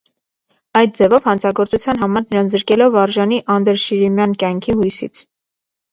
[0.79, 5.27] Այդ ձևով, հանցագործության համար նրան զրկելով արժանի անդրշիրիմյան կյանքի հույսից։